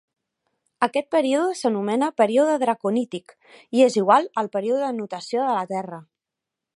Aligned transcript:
Aquest 0.85 1.09
període 1.15 1.51
s'anomena 1.59 2.09
període 2.21 2.55
draconític, 2.65 3.37
i 3.81 3.87
és 3.89 4.01
igual 4.03 4.29
al 4.43 4.53
període 4.57 4.81
de 4.87 4.93
nutació 5.03 5.49
de 5.49 5.55
la 5.61 5.69
Terra. 5.77 6.05